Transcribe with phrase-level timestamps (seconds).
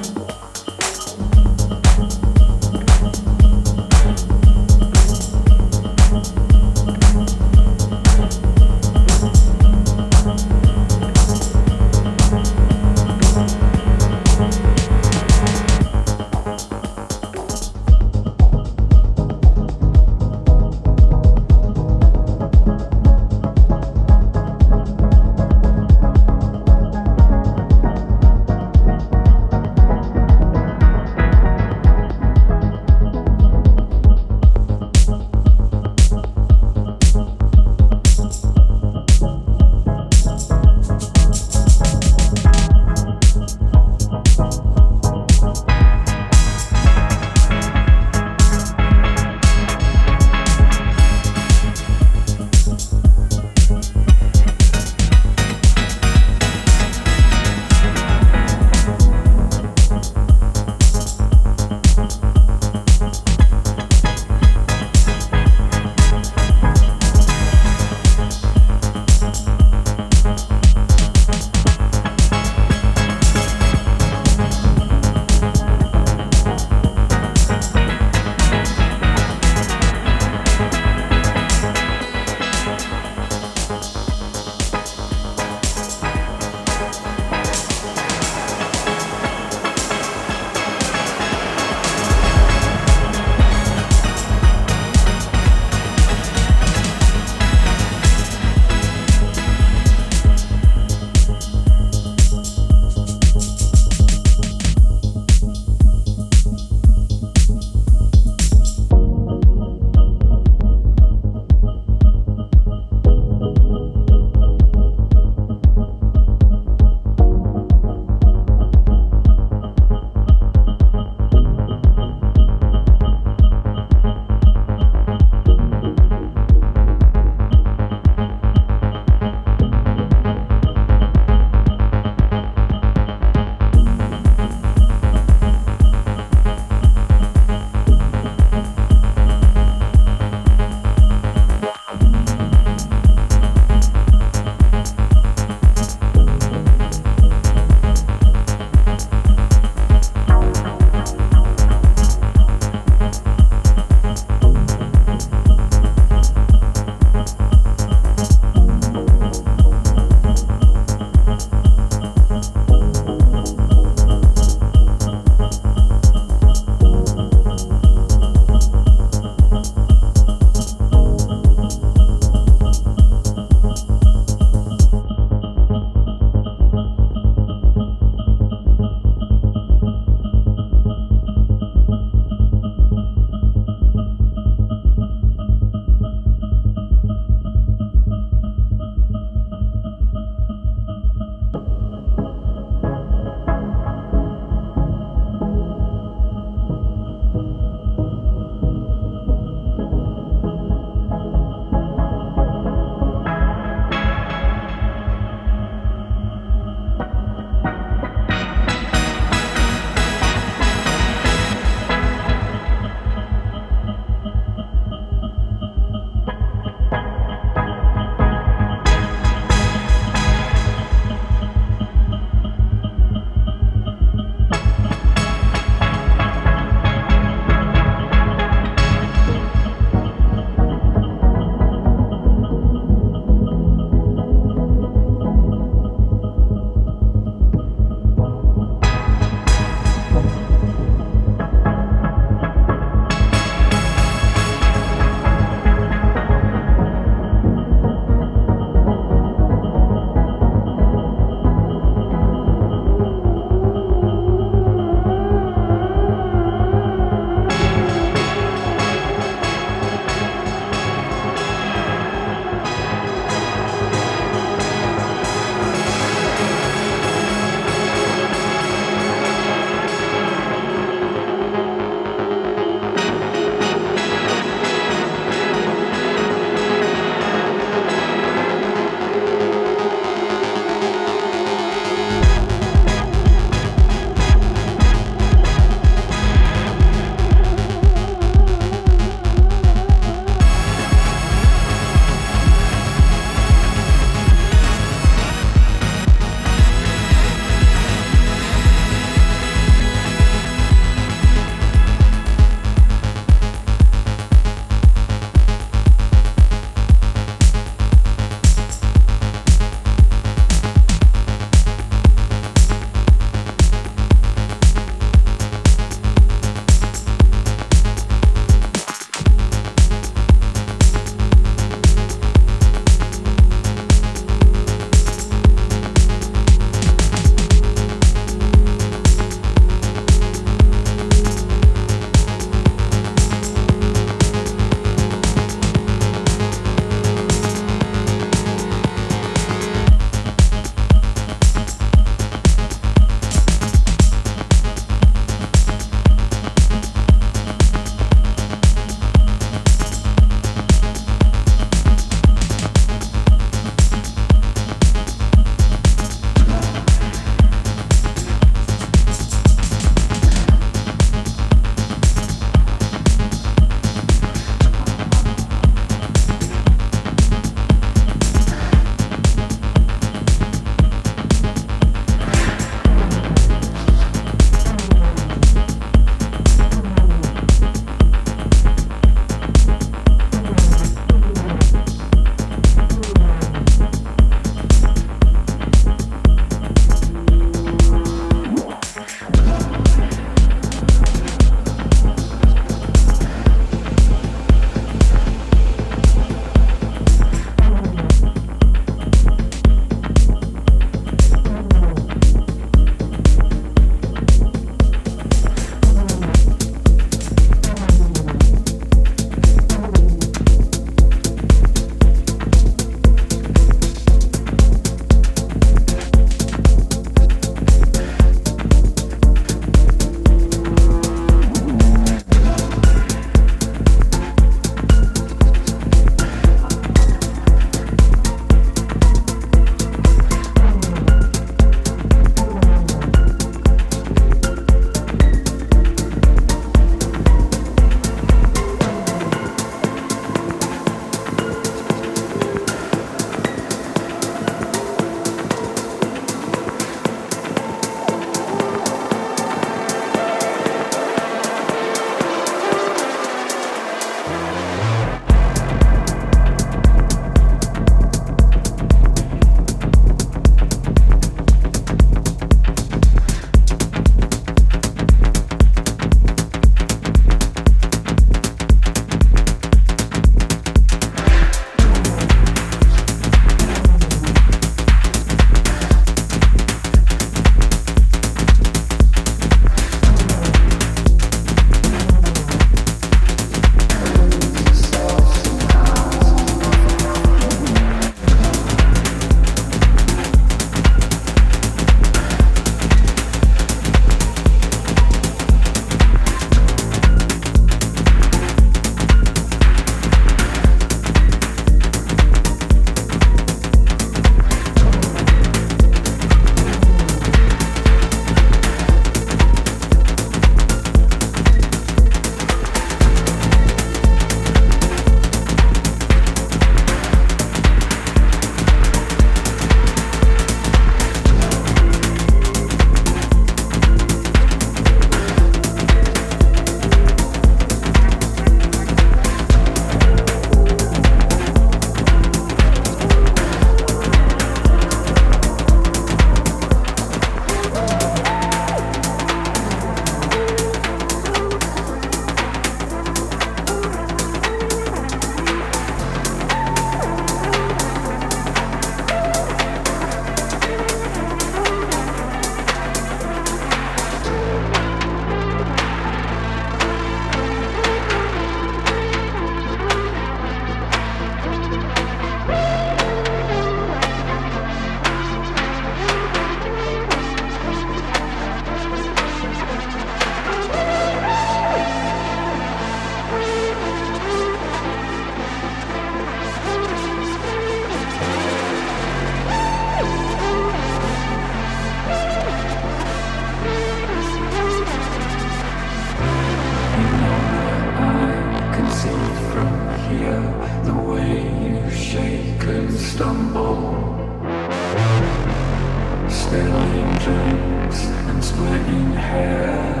[596.51, 600.00] spilling drinks and splitting hairs.